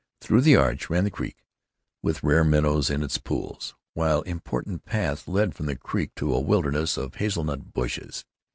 [0.19, 1.45] Through the Arch ran the creek,
[2.01, 6.41] with rare minnows in its pools, while important paths led from the creek to a
[6.41, 8.25] wilderness of hazelnut bushes.